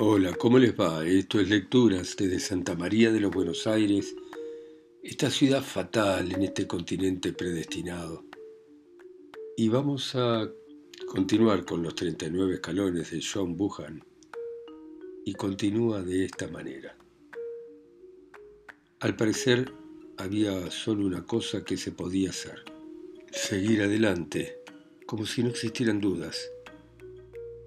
[0.00, 1.04] Hola, ¿cómo les va?
[1.04, 4.14] Esto es Lecturas desde Santa María de los Buenos Aires,
[5.02, 8.24] esta ciudad fatal en este continente predestinado.
[9.56, 10.48] Y vamos a
[11.08, 14.04] continuar con los 39 escalones de John Buchan.
[15.24, 16.96] Y continúa de esta manera.
[19.00, 19.72] Al parecer
[20.16, 22.62] había solo una cosa que se podía hacer.
[23.32, 24.60] Seguir adelante,
[25.06, 26.48] como si no existieran dudas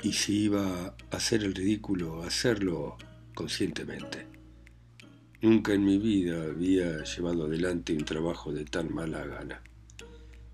[0.03, 2.97] y si iba a hacer el ridículo, hacerlo
[3.35, 4.27] conscientemente.
[5.41, 9.61] Nunca en mi vida había llevado adelante un trabajo de tan mala gana.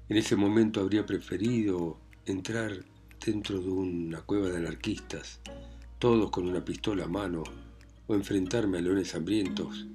[0.09, 2.85] En ese momento habría preferido entrar
[3.25, 5.39] dentro de una cueva de anarquistas,
[5.99, 7.43] todos con una pistola a mano,
[8.07, 9.87] o enfrentarme a leones hambrientos,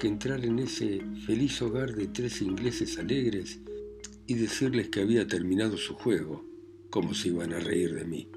[0.00, 3.60] que entrar en ese feliz hogar de tres ingleses alegres
[4.26, 6.44] y decirles que había terminado su juego,
[6.90, 8.28] como si iban a reír de mí.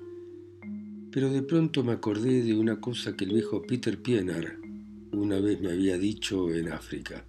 [1.16, 4.58] Pero de pronto me acordé de una cosa que el viejo Peter Pienaar
[5.14, 7.24] una vez me había dicho en África.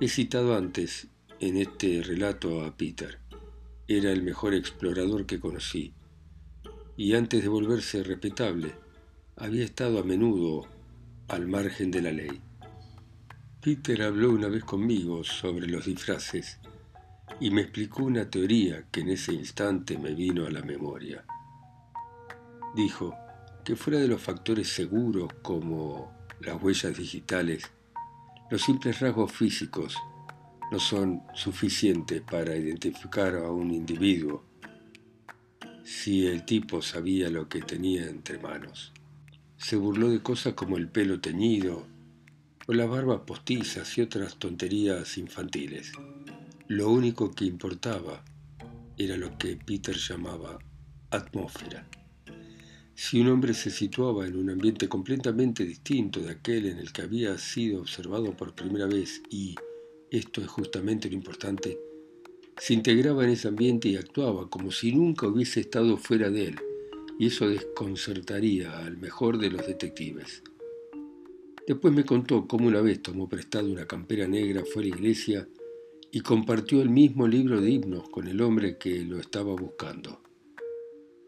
[0.00, 1.08] He citado antes
[1.40, 3.18] en este relato a Peter.
[3.86, 5.92] Era el mejor explorador que conocí,
[6.96, 8.72] y antes de volverse respetable,
[9.36, 10.66] había estado a menudo
[11.28, 12.40] al margen de la ley.
[13.60, 16.60] Peter habló una vez conmigo sobre los disfraces
[17.40, 21.22] y me explicó una teoría que en ese instante me vino a la memoria
[22.76, 23.16] dijo
[23.64, 27.64] que fuera de los factores seguros como las huellas digitales,
[28.50, 29.96] los simples rasgos físicos
[30.70, 34.44] no son suficientes para identificar a un individuo
[35.84, 38.92] si el tipo sabía lo que tenía entre manos.
[39.56, 41.86] Se burló de cosas como el pelo teñido
[42.66, 45.92] o las barbas postizas y otras tonterías infantiles.
[46.68, 48.22] Lo único que importaba
[48.98, 50.58] era lo que Peter llamaba
[51.10, 51.88] atmósfera.
[52.98, 57.02] Si un hombre se situaba en un ambiente completamente distinto de aquel en el que
[57.02, 59.54] había sido observado por primera vez y,
[60.10, 61.78] esto es justamente lo importante,
[62.56, 66.56] se integraba en ese ambiente y actuaba como si nunca hubiese estado fuera de él,
[67.18, 70.42] y eso desconcertaría al mejor de los detectives.
[71.68, 75.48] Después me contó cómo una vez tomó prestado una campera negra, fue a la iglesia
[76.10, 80.25] y compartió el mismo libro de himnos con el hombre que lo estaba buscando.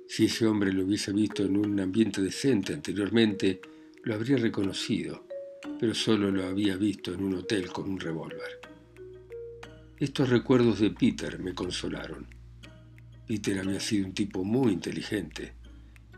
[0.08, 3.60] Si ese hombre lo hubiese visto en un ambiente decente anteriormente,
[4.04, 5.26] lo habría reconocido,
[5.78, 8.58] pero solo lo había visto en un hotel con un revólver.
[9.98, 12.26] Estos recuerdos de Peter me consolaron.
[13.26, 15.52] Peter había sido un tipo muy inteligente,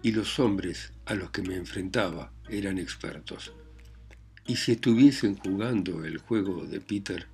[0.03, 3.53] y los hombres a los que me enfrentaba eran expertos.
[4.47, 7.27] Y si estuviesen jugando el juego de Peter,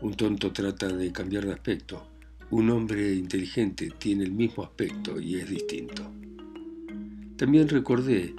[0.00, 2.13] un tonto trata de cambiar de aspecto,
[2.50, 6.10] un hombre inteligente tiene el mismo aspecto y es distinto.
[7.36, 8.34] También recordé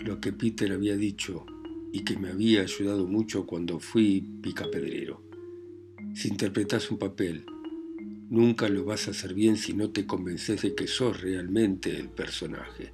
[0.00, 1.46] lo que Peter había dicho
[1.92, 5.22] y que me había ayudado mucho cuando fui picapedrero.
[6.14, 7.46] Si interpretas un papel,
[8.28, 12.08] nunca lo vas a hacer bien si no te convences de que sos realmente el
[12.08, 12.92] personaje.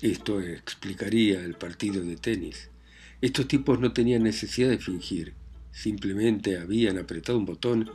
[0.00, 2.70] Esto explicaría el partido de tenis.
[3.20, 5.34] Estos tipos no tenían necesidad de fingir,
[5.70, 7.90] simplemente habían apretado un botón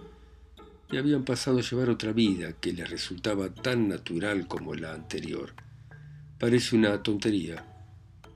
[0.91, 5.53] y habían pasado a llevar otra vida que les resultaba tan natural como la anterior.
[6.39, 7.65] Parece una tontería,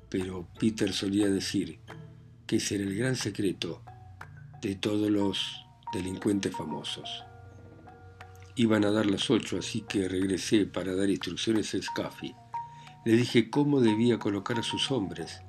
[0.10, 1.80] pero Peter solía decir
[2.46, 3.82] que ese era el gran secreto
[4.62, 7.24] de todos los delincuentes famosos.
[8.56, 12.36] Iban a dar las ocho, así que regresé para dar instrucciones a Scaffy.
[13.06, 15.42] Le dije cómo debía colocar a sus hombres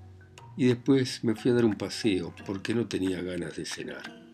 [0.56, 4.31] y después me fui a dar un paseo porque no tenía ganas de cenar.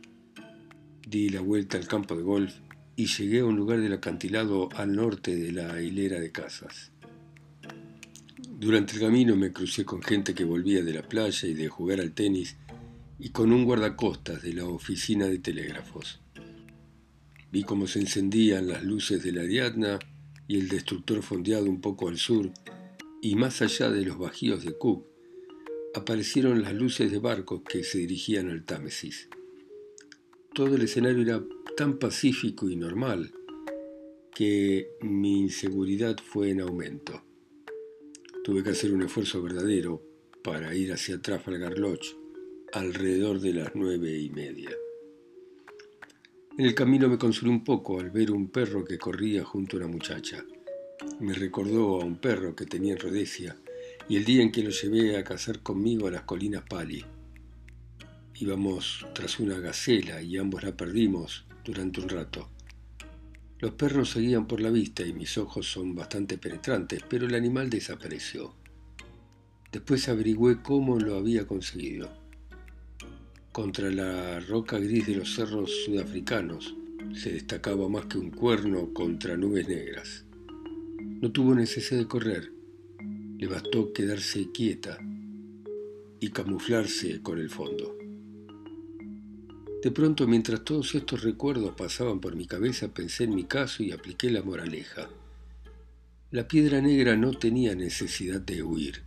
[1.10, 2.54] Di la vuelta al campo de golf
[2.94, 6.92] y llegué a un lugar del acantilado al norte de la hilera de casas.
[8.46, 12.00] Durante el camino me crucé con gente que volvía de la playa y de jugar
[12.00, 12.58] al tenis
[13.18, 16.20] y con un guardacostas de la oficina de telégrafos.
[17.50, 19.98] Vi cómo se encendían las luces de la Ariadna
[20.47, 22.50] y el destructor fondeado un poco al sur,
[23.22, 25.06] y más allá de los bajíos de Cook,
[25.94, 29.30] aparecieron las luces de barcos que se dirigían al Támesis.
[30.59, 31.45] Todo el escenario era
[31.77, 33.33] tan pacífico y normal
[34.34, 37.22] que mi inseguridad fue en aumento.
[38.43, 40.03] Tuve que hacer un esfuerzo verdadero
[40.43, 42.16] para ir hacia Trafalgar Lodge
[42.72, 44.71] alrededor de las nueve y media.
[46.59, 49.78] En el camino me consolé un poco al ver un perro que corría junto a
[49.78, 50.45] una muchacha.
[51.21, 53.57] Me recordó a un perro que tenía en Rhodesia
[54.09, 57.05] y el día en que lo llevé a cazar conmigo a las colinas Pali.
[58.40, 62.48] Íbamos tras una gacela y ambos la perdimos durante un rato.
[63.58, 67.68] Los perros seguían por la vista y mis ojos son bastante penetrantes, pero el animal
[67.68, 68.54] desapareció.
[69.72, 72.08] Después averigüé cómo lo había conseguido.
[73.50, 76.76] Contra la roca gris de los cerros sudafricanos
[77.14, 80.24] se destacaba más que un cuerno contra nubes negras.
[81.20, 82.52] No tuvo necesidad de correr,
[83.36, 84.96] le bastó quedarse quieta
[86.20, 87.97] y camuflarse con el fondo.
[89.83, 93.92] De pronto, mientras todos estos recuerdos pasaban por mi cabeza, pensé en mi caso y
[93.92, 95.09] apliqué la moraleja.
[96.33, 99.04] La piedra negra no tenía necesidad de huir.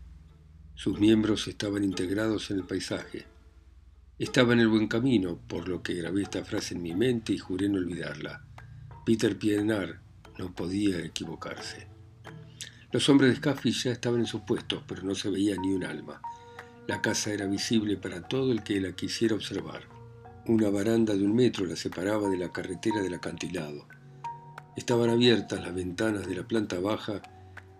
[0.75, 3.25] Sus miembros estaban integrados en el paisaje.
[4.17, 7.37] Estaba en el buen camino, por lo que grabé esta frase en mi mente y
[7.37, 8.45] juré no olvidarla.
[9.05, 9.99] Peter Pienaar
[10.39, 11.87] no podía equivocarse.
[12.93, 15.83] Los hombres de Scaffy ya estaban en sus puestos, pero no se veía ni un
[15.83, 16.21] alma.
[16.87, 20.00] La casa era visible para todo el que la quisiera observar.
[20.47, 23.85] Una baranda de un metro la separaba de la carretera del acantilado.
[24.75, 27.21] Estaban abiertas las ventanas de la planta baja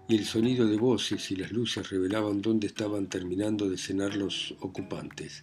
[0.08, 4.54] y el sonido de voces y las luces revelaban dónde estaban terminando de cenar los
[4.60, 5.42] ocupantes.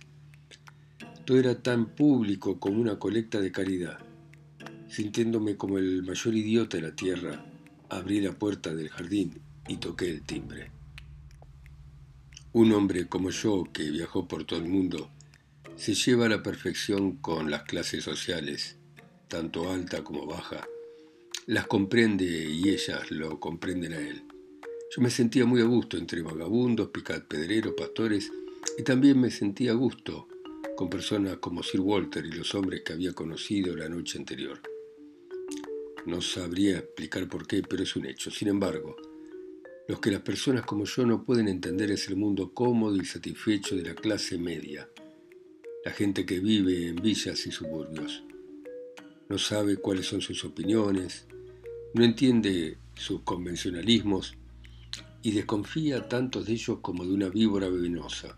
[1.24, 3.98] Todo era tan público como una colecta de caridad.
[4.88, 7.44] Sintiéndome como el mayor idiota de la tierra,
[7.88, 10.70] abrí la puerta del jardín y toqué el timbre.
[12.52, 15.10] Un hombre como yo, que viajó por todo el mundo,
[15.78, 18.76] se lleva a la perfección con las clases sociales,
[19.28, 20.66] tanto alta como baja.
[21.46, 24.24] Las comprende y ellas lo comprenden a él.
[24.90, 28.28] Yo me sentía muy a gusto entre vagabundos, picapedreros, pastores,
[28.76, 30.26] y también me sentía a gusto
[30.76, 34.60] con personas como Sir Walter y los hombres que había conocido la noche anterior.
[36.06, 38.32] No sabría explicar por qué, pero es un hecho.
[38.32, 38.96] Sin embargo,
[39.86, 43.76] los que las personas como yo no pueden entender es el mundo cómodo y satisfecho
[43.76, 44.88] de la clase media,
[45.84, 48.24] la gente que vive en villas y suburbios.
[49.28, 51.26] No sabe cuáles son sus opiniones,
[51.94, 54.34] no entiende sus convencionalismos
[55.22, 58.36] y desconfía tanto de ellos como de una víbora venenosa.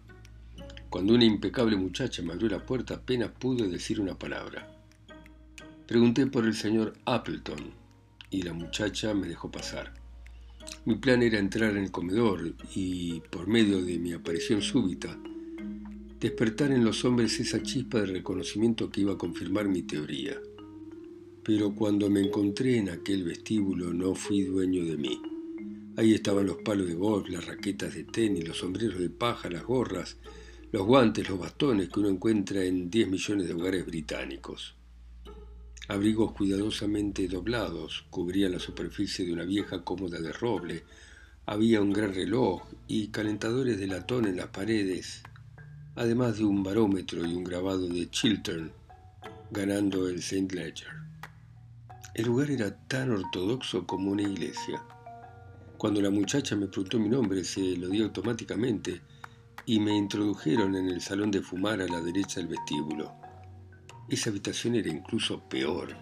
[0.90, 4.76] Cuando una impecable muchacha me abrió la puerta apenas pude decir una palabra.
[5.86, 7.72] Pregunté por el señor Appleton
[8.30, 9.94] y la muchacha me dejó pasar.
[10.84, 15.18] Mi plan era entrar en el comedor y, por medio de mi aparición súbita,
[16.20, 20.38] despertar en los hombres esa chispa de reconocimiento que iba a confirmar mi teoría.
[21.42, 25.18] Pero cuando me encontré en aquel vestíbulo no fui dueño de mí.
[25.96, 29.64] Ahí estaban los palos de golf, las raquetas de tenis, los sombreros de paja, las
[29.64, 30.18] gorras,
[30.72, 34.74] los guantes, los bastones que uno encuentra en 10 millones de hogares británicos.
[35.88, 40.84] Abrigos cuidadosamente doblados cubrían la superficie de una vieja cómoda de roble.
[41.46, 45.22] Había un gran reloj y calentadores de latón en las paredes
[46.00, 48.72] además de un barómetro y un grabado de Chiltern,
[49.50, 50.48] ganando el St.
[50.54, 50.88] Ledger.
[52.14, 54.82] El lugar era tan ortodoxo como una iglesia.
[55.76, 59.02] Cuando la muchacha me preguntó mi nombre, se lo dio automáticamente
[59.66, 63.12] y me introdujeron en el salón de fumar a la derecha del vestíbulo.
[64.08, 65.94] Esa habitación era incluso peor.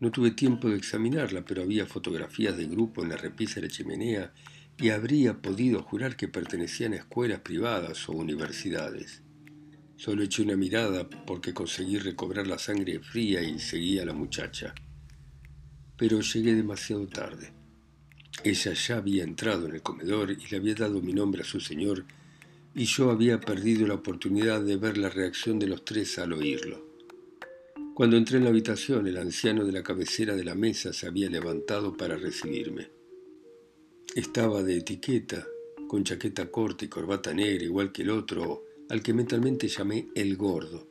[0.00, 3.72] No tuve tiempo de examinarla, pero había fotografías de grupo en la repisa de la
[3.72, 4.32] chimenea
[4.80, 9.22] y habría podido jurar que pertenecían a escuelas privadas o universidades.
[9.96, 14.74] Solo eché una mirada porque conseguí recobrar la sangre fría y seguí a la muchacha.
[15.98, 17.52] Pero llegué demasiado tarde.
[18.42, 21.60] Ella ya había entrado en el comedor y le había dado mi nombre a su
[21.60, 22.06] señor,
[22.74, 26.86] y yo había perdido la oportunidad de ver la reacción de los tres al oírlo.
[27.94, 31.28] Cuando entré en la habitación, el anciano de la cabecera de la mesa se había
[31.28, 32.99] levantado para recibirme.
[34.16, 35.46] Estaba de etiqueta,
[35.86, 40.36] con chaqueta corta y corbata negra, igual que el otro, al que mentalmente llamé el
[40.36, 40.88] gordo.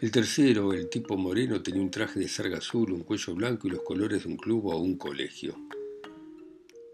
[0.00, 3.70] El tercero, el tipo moreno, tenía un traje de sarga azul, un cuello blanco y
[3.70, 5.56] los colores de un club o un colegio.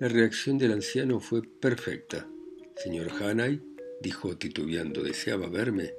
[0.00, 2.26] La reacción del anciano fue perfecta.
[2.82, 3.60] Señor Hanay,
[4.00, 5.92] dijo titubeando, ¿deseaba verme?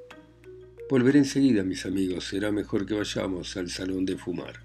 [0.90, 2.26] Volveré enseguida, mis amigos.
[2.26, 4.64] Será mejor que vayamos al salón de fumar.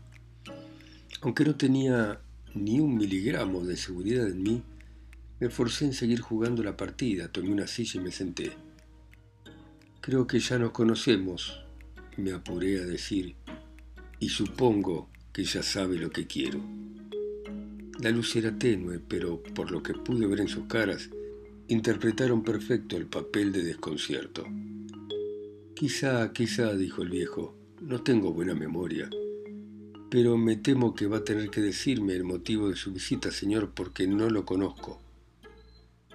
[1.20, 2.22] Aunque no tenía
[2.54, 4.62] ni un miligramo de seguridad en mí,
[5.40, 8.52] me forcé en seguir jugando la partida, tomé una silla y me senté.
[10.00, 11.64] Creo que ya nos conocemos,
[12.16, 13.35] me apuré a decir,
[14.18, 16.61] y supongo que ya sabe lo que quiero.
[18.00, 21.09] La luz era tenue, pero por lo que pude ver en sus caras,
[21.68, 24.47] interpretaron perfecto el papel de desconcierto.
[25.75, 29.09] Quizá, quizá, dijo el viejo, no tengo buena memoria
[30.11, 33.70] pero me temo que va a tener que decirme el motivo de su visita, señor,
[33.73, 35.00] porque no lo conozco.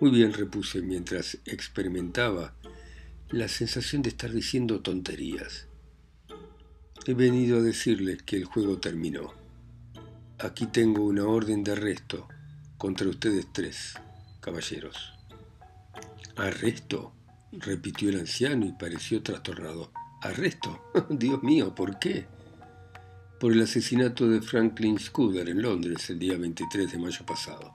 [0.01, 2.53] Muy bien, repuse mientras experimentaba
[3.29, 5.67] la sensación de estar diciendo tonterías.
[7.05, 9.33] He venido a decirles que el juego terminó.
[10.37, 12.27] Aquí tengo una orden de arresto
[12.77, 13.93] contra ustedes tres,
[14.41, 15.13] caballeros.
[16.35, 17.13] ¿Arresto?
[17.53, 19.93] repitió el anciano y pareció trastornado.
[20.21, 20.91] ¿Arresto?
[21.09, 22.25] Dios mío, ¿por qué?
[23.39, 27.74] Por el asesinato de Franklin Scudder en Londres el día 23 de mayo pasado.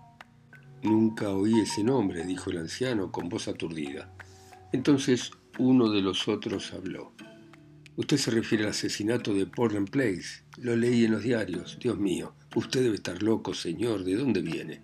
[0.82, 4.12] Nunca oí ese nombre, dijo el anciano con voz aturdida.
[4.72, 7.12] Entonces uno de los otros habló.
[7.96, 10.44] Usted se refiere al asesinato de Portland Place.
[10.56, 11.78] Lo leí en los diarios.
[11.80, 14.04] Dios mío, usted debe estar loco, señor.
[14.04, 14.80] ¿De dónde viene?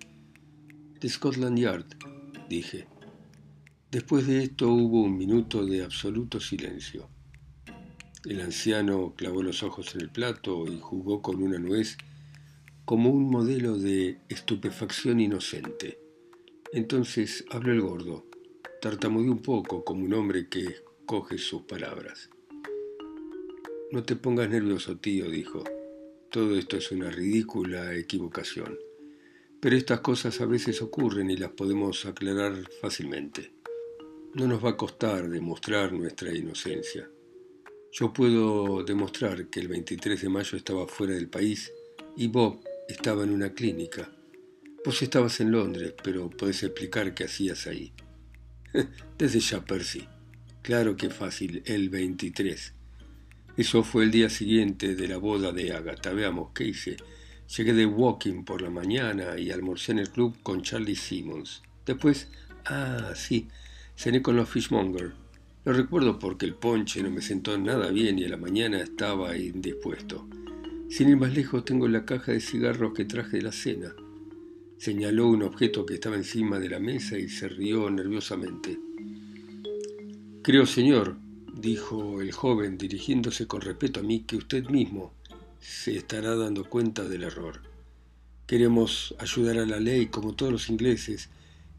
[1.01, 1.87] De Scotland Yard,
[2.49, 2.87] dije.
[3.91, 7.09] Después de esto hubo un minuto de absoluto silencio.
[8.27, 11.97] El anciano clavó los ojos en el plato y jugó con una nuez
[12.87, 15.99] como un modelo de estupefacción inocente.
[16.73, 18.27] Entonces habló el gordo.
[18.81, 22.31] Tartamudeó un poco como un hombre que escoge sus palabras.
[23.91, 25.65] No te pongas nervioso, tío, dijo.
[26.31, 28.79] Todo esto es una ridícula equivocación.
[29.59, 33.53] Pero estas cosas a veces ocurren y las podemos aclarar fácilmente.
[34.35, 37.11] No nos va a costar demostrar nuestra inocencia.
[37.91, 41.73] Yo puedo demostrar que el 23 de mayo estaba fuera del país
[42.17, 44.11] y Bob estaba en una clínica.
[44.85, 47.93] Vos estabas en Londres, pero podés explicar qué hacías ahí.
[49.19, 50.07] Desde ya, Percy.
[50.63, 52.75] Claro que fácil, el 23.
[53.57, 56.13] Eso fue el día siguiente de la boda de Agatha.
[56.13, 56.97] Veamos qué hice.
[57.57, 61.63] Llegué de walking por la mañana y almorcé en el club con Charlie Simmons.
[61.85, 62.29] Después,
[62.67, 63.49] ah, sí,
[63.97, 65.15] cené con los Fishmonger.
[65.65, 69.37] Lo recuerdo porque el ponche no me sentó nada bien y a la mañana estaba
[69.37, 70.29] indispuesto.
[70.89, 73.95] Sin ir más lejos, tengo la caja de cigarros que traje de la cena.
[74.79, 78.79] Señaló un objeto que estaba encima de la mesa y se rió nerviosamente.
[80.43, 81.17] Creo, señor,
[81.53, 85.13] dijo el joven dirigiéndose con respeto a mí, que usted mismo
[85.61, 87.63] se estará dando cuenta del error.
[88.47, 91.31] Queremos ayudar a la ley como todos los ingleses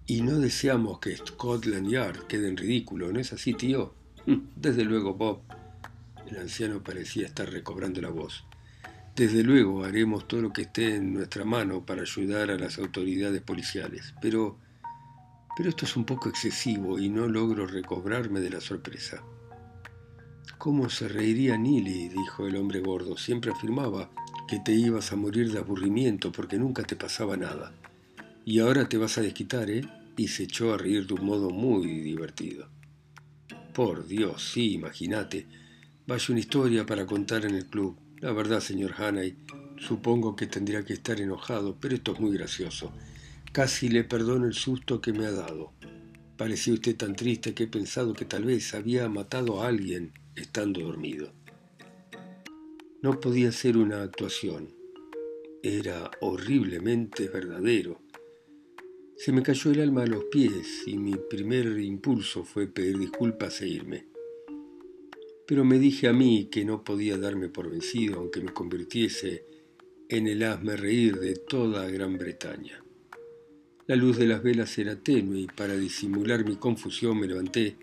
[0.05, 3.93] y no deseamos que Scotland Yard quede en ridículo, ¿no es así, tío?
[4.57, 5.39] Desde luego, Bob.
[6.29, 8.46] El anciano parecía estar recobrando la voz.
[9.17, 13.41] Desde luego haremos todo lo que esté en nuestra mano para ayudar a las autoridades
[13.41, 14.59] policiales, pero
[15.57, 19.23] pero esto es un poco excesivo y no logro recobrarme de la sorpresa.
[20.59, 22.09] ¿Cómo se reiría Nili?
[22.09, 23.17] dijo el hombre gordo.
[23.17, 24.11] Siempre afirmaba
[24.47, 27.73] que te ibas a morir de aburrimiento porque nunca te pasaba nada.
[28.45, 29.81] Y ahora te vas a desquitar, ¿eh?
[30.15, 32.69] Y se echó a reír de un modo muy divertido.
[33.73, 35.47] Por Dios, sí, imagínate.
[36.05, 37.97] Vaya una historia para contar en el club.
[38.19, 39.35] La verdad, señor Hanay,
[39.77, 42.91] supongo que tendría que estar enojado, pero esto es muy gracioso.
[43.51, 45.73] Casi le perdono el susto que me ha dado.
[46.35, 50.81] Parecía usted tan triste que he pensado que tal vez había matado a alguien estando
[50.81, 51.31] dormido.
[53.03, 54.73] No podía ser una actuación,
[55.61, 58.01] era horriblemente verdadero.
[59.15, 63.61] Se me cayó el alma a los pies y mi primer impulso fue pedir disculpas
[63.61, 64.16] e irme.
[65.47, 69.45] Pero me dije a mí que no podía darme por vencido aunque me convirtiese
[70.09, 72.83] en el hazme reír de toda Gran Bretaña.
[73.87, 77.77] La luz de las velas era tenue y para disimular mi confusión me levanté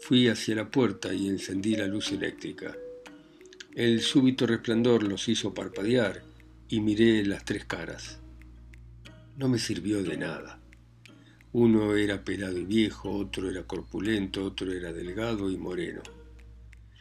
[0.00, 2.76] Fui hacia la puerta y encendí la luz eléctrica.
[3.74, 6.22] El súbito resplandor los hizo parpadear
[6.68, 8.20] y miré las tres caras.
[9.36, 10.60] No me sirvió de nada.
[11.52, 16.02] Uno era pelado y viejo, otro era corpulento, otro era delgado y moreno.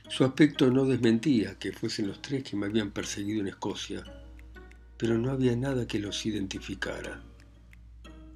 [0.10, 4.04] Su aspecto no desmentía que fuesen los tres que me habían perseguido en Escocia,
[4.98, 7.22] pero no había nada que los identificara.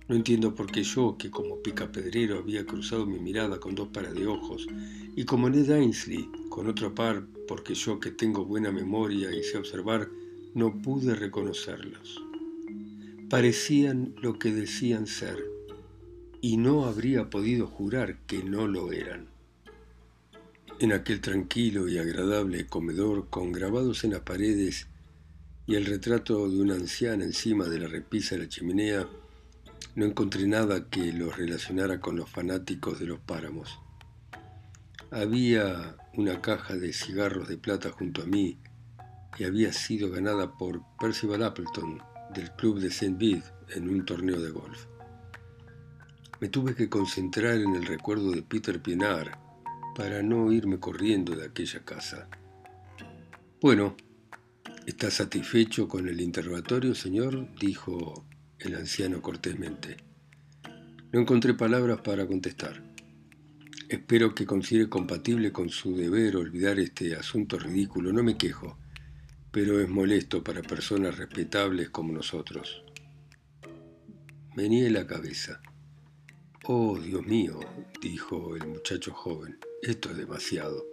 [0.08, 4.16] No entiendo por qué yo, que como picapedrero había cruzado mi mirada con dos pares
[4.16, 4.68] de ojos,
[5.16, 9.58] y como Ned Ainsley, con otro par, porque yo que tengo buena memoria y sé
[9.58, 10.10] observar,
[10.56, 12.22] no pude reconocerlos.
[13.30, 15.46] Parecían lo que decían ser,
[16.42, 19.28] y no habría podido jurar que no lo eran.
[20.80, 24.88] En aquel tranquilo y agradable comedor con grabados en las paredes
[25.68, 29.06] y el retrato de una anciana encima de la repisa de la chimenea,
[29.96, 33.78] no encontré nada que los relacionara con los fanáticos de los páramos.
[35.12, 38.58] Había una caja de cigarros de plata junto a mí
[39.38, 42.02] y había sido ganada por Percival Appleton
[42.34, 43.18] del club de St.
[43.20, 43.44] Bede
[43.76, 44.86] en un torneo de golf.
[46.40, 49.49] Me tuve que concentrar en el recuerdo de Peter Pienaar
[50.00, 52.30] para no irme corriendo de aquella casa.
[53.60, 53.98] Bueno,
[54.86, 57.54] ¿está satisfecho con el interrogatorio, señor?
[57.60, 58.26] dijo
[58.60, 59.98] el anciano cortésmente.
[61.12, 62.82] No encontré palabras para contestar.
[63.90, 68.14] Espero que considere compatible con su deber olvidar este asunto ridículo.
[68.14, 68.80] No me quejo,
[69.52, 72.86] pero es molesto para personas respetables como nosotros.
[74.56, 75.62] Meneé la cabeza.
[76.64, 77.60] Oh, Dios mío,
[78.02, 80.86] dijo el muchacho joven, esto es demasiado.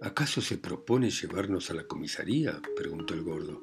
[0.00, 2.60] ¿Acaso se propone llevarnos a la comisaría?
[2.76, 3.62] preguntó el gordo.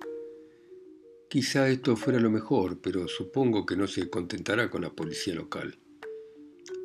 [1.28, 5.78] Quizá esto fuera lo mejor, pero supongo que no se contentará con la policía local.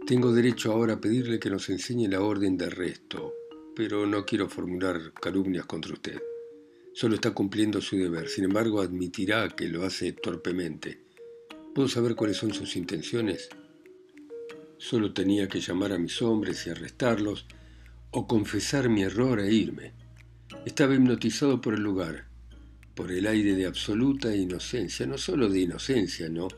[0.06, 3.32] Tengo derecho ahora a pedirle que nos enseñe la orden de arresto,
[3.74, 6.20] pero no quiero formular calumnias contra usted.
[6.92, 10.98] Solo está cumpliendo su deber, sin embargo admitirá que lo hace torpemente.
[11.74, 13.48] ¿Puedo saber cuáles son sus intenciones?
[14.78, 17.46] Solo tenía que llamar a mis hombres y arrestarlos,
[18.10, 19.92] o confesar mi error e irme.
[20.64, 22.26] Estaba hipnotizado por el lugar,
[22.94, 26.48] por el aire de absoluta inocencia, no solo de inocencia, no,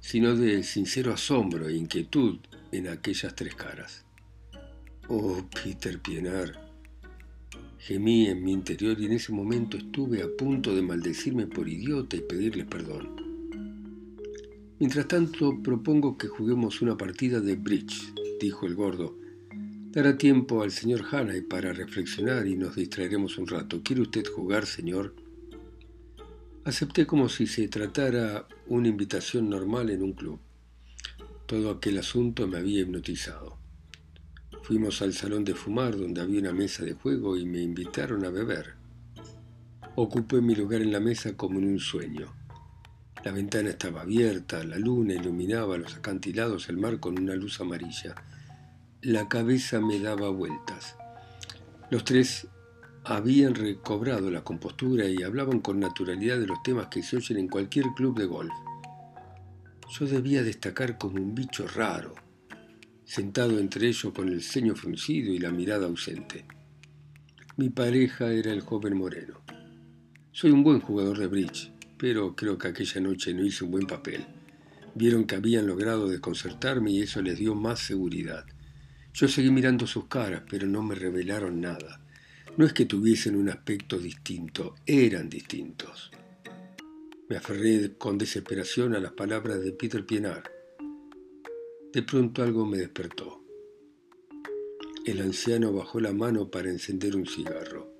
[0.00, 2.38] sino de sincero asombro e inquietud
[2.72, 4.04] en aquellas tres caras.
[5.08, 6.66] Oh, Peter Pienaar,
[7.86, 12.16] Gemí en mi interior y en ese momento estuve a punto de maldecirme por idiota
[12.16, 13.25] y pedirle perdón.
[14.78, 19.16] Mientras tanto, propongo que juguemos una partida de bridge, dijo el gordo.
[19.90, 23.80] Dará tiempo al señor Hannay para reflexionar y nos distraeremos un rato.
[23.82, 25.14] ¿Quiere usted jugar, señor?
[26.64, 30.40] Acepté como si se tratara una invitación normal en un club.
[31.46, 33.56] Todo aquel asunto me había hipnotizado.
[34.62, 38.30] Fuimos al salón de fumar donde había una mesa de juego y me invitaron a
[38.30, 38.74] beber.
[39.94, 42.34] Ocupé mi lugar en la mesa como en un sueño.
[43.26, 48.14] La ventana estaba abierta, la luna iluminaba los acantilados, el mar con una luz amarilla.
[49.02, 50.94] La cabeza me daba vueltas.
[51.90, 52.46] Los tres
[53.02, 57.48] habían recobrado la compostura y hablaban con naturalidad de los temas que se oyen en
[57.48, 58.54] cualquier club de golf.
[59.90, 62.14] Yo debía destacar como un bicho raro,
[63.04, 66.44] sentado entre ellos con el ceño fruncido y la mirada ausente.
[67.56, 69.40] Mi pareja era el joven moreno.
[70.30, 73.86] Soy un buen jugador de bridge, pero creo que aquella noche no hice un buen
[73.86, 74.26] papel.
[74.94, 78.44] Vieron que habían logrado desconcertarme y eso les dio más seguridad.
[79.12, 82.00] Yo seguí mirando sus caras, pero no me revelaron nada.
[82.56, 86.10] No es que tuviesen un aspecto distinto, eran distintos.
[87.28, 90.50] Me aferré con desesperación a las palabras de Peter Pienaar.
[91.92, 93.42] De pronto algo me despertó.
[95.04, 97.92] El anciano bajó la mano para encender un cigarro.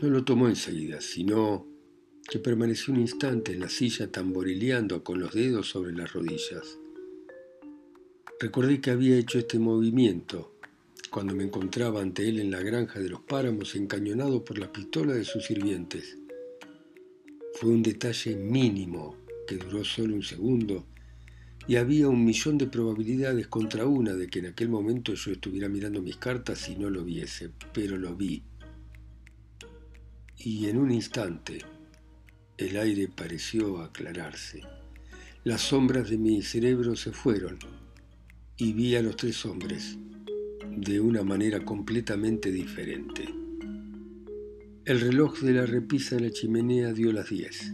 [0.00, 1.66] No lo tomó enseguida, sino
[2.28, 6.78] que permaneció un instante en la silla tamborileando con los dedos sobre las rodillas.
[8.38, 10.54] Recordé que había hecho este movimiento
[11.10, 15.14] cuando me encontraba ante él en la granja de los páramos encañonado por la pistola
[15.14, 16.18] de sus sirvientes.
[17.54, 20.86] Fue un detalle mínimo que duró solo un segundo
[21.66, 25.68] y había un millón de probabilidades contra una de que en aquel momento yo estuviera
[25.68, 28.42] mirando mis cartas y no lo viese, pero lo vi.
[30.36, 31.77] Y en un instante
[32.58, 34.62] el aire pareció aclararse.
[35.44, 37.56] Las sombras de mi cerebro se fueron
[38.56, 39.96] y vi a los tres hombres
[40.68, 43.28] de una manera completamente diferente.
[44.84, 47.72] El reloj de la repisa de la chimenea dio las diez.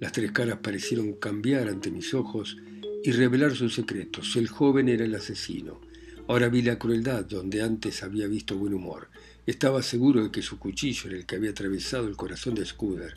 [0.00, 2.56] Las tres caras parecieron cambiar ante mis ojos
[3.04, 4.34] y revelar sus secretos.
[4.34, 5.80] El joven era el asesino.
[6.26, 9.08] Ahora vi la crueldad donde antes había visto buen humor.
[9.46, 13.14] Estaba seguro de que su cuchillo era el que había atravesado el corazón de Scudder.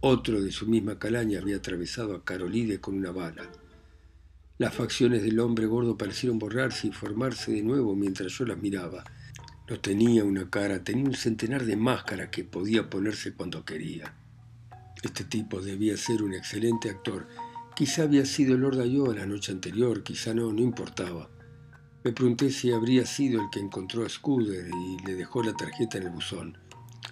[0.00, 3.50] Otro de su misma calaña había atravesado a Carolide con una bala.
[4.56, 9.04] Las facciones del hombre gordo parecieron borrarse y formarse de nuevo mientras yo las miraba.
[9.68, 14.14] No tenía una cara, tenía un centenar de máscaras que podía ponerse cuando quería.
[15.02, 17.28] Este tipo debía ser un excelente actor.
[17.76, 21.28] Quizá había sido Lord Ayo la noche anterior, quizá no, no importaba.
[22.04, 25.98] Me pregunté si habría sido el que encontró a Scudder y le dejó la tarjeta
[25.98, 26.56] en el buzón.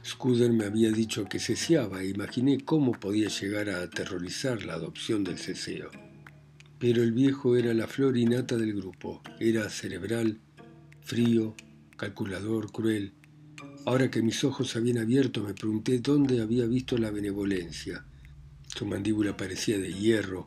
[0.04, 5.24] Scudder me había dicho que ceseaba e imaginé cómo podía llegar a aterrorizar la adopción
[5.24, 5.90] del ceseo.
[6.78, 9.22] Pero el viejo era la flor innata del grupo.
[9.40, 10.38] Era cerebral,
[11.00, 11.56] frío,
[11.96, 13.14] calculador, cruel.
[13.86, 18.04] Ahora que mis ojos se habían abierto, me pregunté dónde había visto la benevolencia.
[18.68, 20.46] Su mandíbula parecía de hierro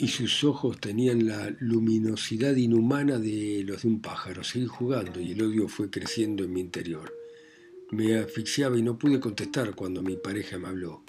[0.00, 4.42] y sus ojos tenían la luminosidad inhumana de los de un pájaro.
[4.42, 7.14] Seguí jugando y el odio fue creciendo en mi interior.
[7.90, 11.04] Me asfixiaba y no pude contestar cuando mi pareja me habló.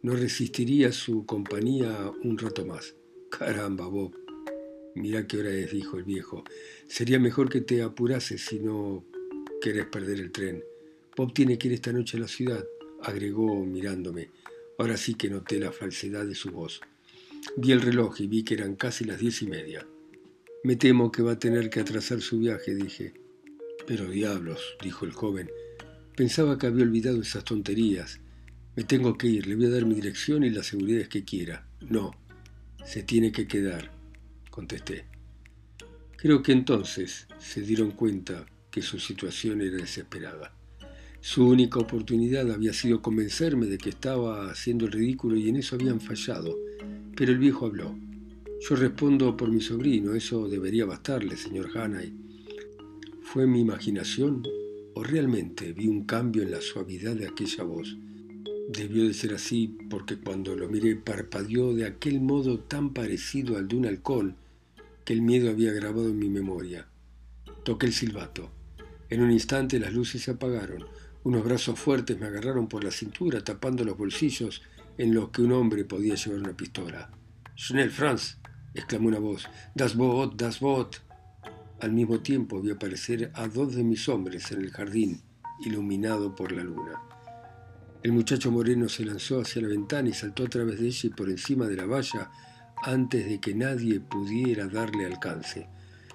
[0.00, 2.94] No resistiría su compañía un rato más.
[3.28, 4.16] Caramba, Bob.
[4.94, 6.42] Mira qué hora es, dijo el viejo.
[6.88, 9.04] Sería mejor que te apurases si no
[9.60, 10.64] querés perder el tren.
[11.14, 12.64] Bob tiene que ir esta noche a la ciudad,
[13.02, 14.30] agregó mirándome.
[14.78, 16.80] Ahora sí que noté la falsedad de su voz.
[17.56, 19.86] Vi el reloj y vi que eran casi las diez y media.
[20.62, 23.14] Me temo que va a tener que atrasar su viaje, dije.
[23.86, 25.50] Pero diablos, dijo el joven.
[26.16, 28.20] Pensaba que había olvidado esas tonterías.
[28.76, 31.66] Me tengo que ir, le voy a dar mi dirección y las seguridades que quiera.
[31.80, 32.12] No,
[32.84, 33.90] se tiene que quedar.
[34.50, 35.06] contesté.
[36.16, 40.54] Creo que entonces se dieron cuenta que su situación era desesperada.
[41.20, 45.76] Su única oportunidad había sido convencerme de que estaba haciendo el ridículo y en eso
[45.76, 46.56] habían fallado.
[47.20, 47.94] Pero el viejo habló.
[48.66, 52.14] Yo respondo por mi sobrino, eso debería bastarle, señor Hanay.
[53.20, 54.42] ¿Fue mi imaginación
[54.94, 57.94] o realmente vi un cambio en la suavidad de aquella voz?
[58.70, 63.68] Debió de ser así porque cuando lo miré parpadeó de aquel modo tan parecido al
[63.68, 64.36] de un halcón
[65.04, 66.88] que el miedo había grabado en mi memoria.
[67.64, 68.50] Toqué el silbato.
[69.10, 70.86] En un instante las luces se apagaron.
[71.24, 74.62] Unos brazos fuertes me agarraron por la cintura, tapando los bolsillos
[74.98, 77.10] en los que un hombre podía llevar una pistola.
[77.56, 78.38] Schnell, Franz,
[78.74, 79.46] exclamó una voz.
[79.74, 80.96] Das Boot, das Boot.
[81.80, 85.22] Al mismo tiempo vi aparecer a dos de mis hombres en el jardín,
[85.64, 87.00] iluminado por la luna.
[88.02, 91.10] El muchacho moreno se lanzó hacia la ventana y saltó a través de ella y
[91.10, 92.30] por encima de la valla
[92.82, 95.68] antes de que nadie pudiera darle alcance.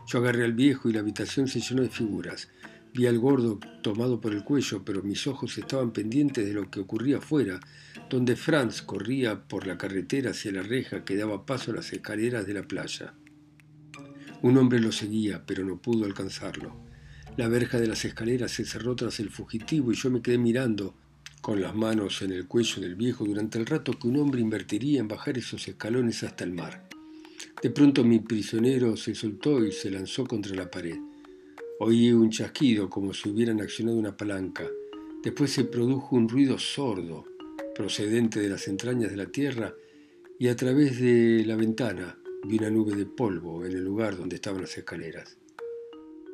[0.07, 2.49] Yo agarré al viejo y la habitación se llenó de figuras.
[2.95, 6.79] Vi al gordo tomado por el cuello, pero mis ojos estaban pendientes de lo que
[6.79, 7.59] ocurría afuera,
[8.09, 12.47] donde Franz corría por la carretera hacia la reja que daba paso a las escaleras
[12.47, 13.13] de la playa.
[14.41, 16.73] Un hombre lo seguía, pero no pudo alcanzarlo.
[17.35, 20.95] La verja de las escaleras se cerró tras el fugitivo y yo me quedé mirando
[21.41, 25.01] con las manos en el cuello del viejo durante el rato que un hombre invertiría
[25.01, 26.87] en bajar esos escalones hasta el mar.
[27.61, 30.97] De pronto mi prisionero se soltó y se lanzó contra la pared.
[31.77, 34.65] Oí un chasquido como si hubieran accionado una palanca.
[35.21, 37.25] Después se produjo un ruido sordo,
[37.75, 39.75] procedente de las entrañas de la tierra,
[40.39, 44.35] y a través de la ventana vi una nube de polvo en el lugar donde
[44.37, 45.37] estaban las escaleras.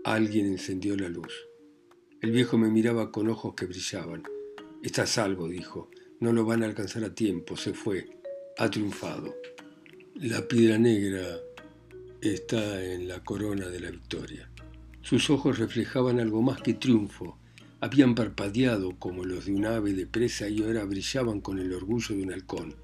[0.03, 1.47] Alguien encendió la luz.
[2.21, 4.21] El viejo me miraba con ojos que brillaban.
[4.83, 5.89] Está salvo, dijo.
[6.19, 7.57] No lo van a alcanzar a tiempo.
[7.57, 8.07] Se fue.
[8.59, 9.35] Ha triunfado.
[10.15, 11.39] La piedra negra
[12.21, 14.51] está en la corona de la victoria.
[15.01, 17.37] Sus ojos reflejaban algo más que triunfo.
[17.79, 22.15] Habían parpadeado como los de un ave de presa y ahora brillaban con el orgullo
[22.15, 22.75] de un halcón.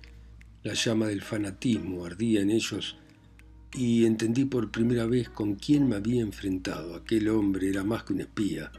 [0.64, 2.98] La llama del fanatismo ardía en ellos
[3.74, 6.96] y entendí por primera vez con quién me había enfrentado.
[6.96, 8.72] Aquel hombre era más que un espía.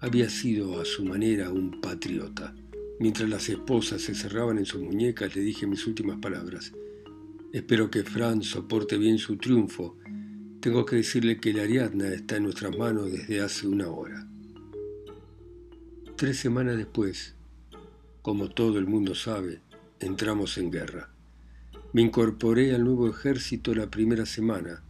[0.00, 2.54] Había sido a su manera un patriota.
[2.98, 6.72] Mientras las esposas se cerraban en sus muñecas, le dije mis últimas palabras.
[7.52, 9.96] Espero que Franz soporte bien su triunfo
[10.60, 14.26] tengo que decirle que la Ariadna está en nuestras manos desde hace una hora.
[16.16, 17.34] Tres semanas después,
[18.20, 19.62] como todo el mundo sabe,
[20.00, 21.08] entramos en guerra.
[21.94, 24.82] Me incorporé al nuevo ejército la primera semana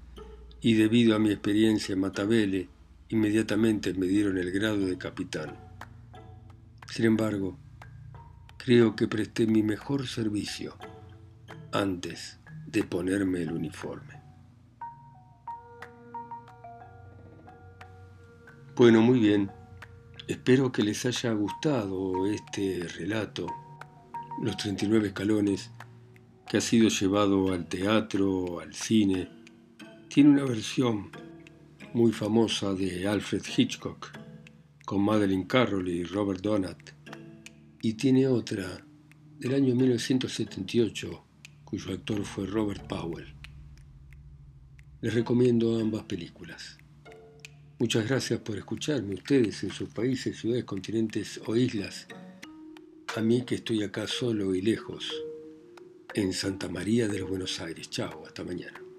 [0.60, 2.68] y debido a mi experiencia en Matabele,
[3.08, 5.56] inmediatamente me dieron el grado de capitán.
[6.90, 7.56] Sin embargo,
[8.58, 10.76] creo que presté mi mejor servicio
[11.70, 14.19] antes de ponerme el uniforme.
[18.80, 19.50] Bueno, muy bien.
[20.26, 23.46] Espero que les haya gustado este relato,
[24.42, 25.70] Los 39 escalones,
[26.48, 29.28] que ha sido llevado al teatro, al cine.
[30.08, 31.10] Tiene una versión
[31.92, 34.12] muy famosa de Alfred Hitchcock,
[34.86, 36.92] con Madeleine Carroll y Robert Donat,
[37.82, 38.82] y tiene otra
[39.40, 41.24] del año 1978,
[41.66, 43.34] cuyo actor fue Robert Powell.
[45.02, 46.79] Les recomiendo ambas películas.
[47.80, 52.06] Muchas gracias por escucharme, ustedes en sus países, ciudades, continentes o islas.
[53.16, 55.10] A mí que estoy acá solo y lejos,
[56.12, 57.88] en Santa María de los Buenos Aires.
[57.88, 58.89] Chao, hasta mañana.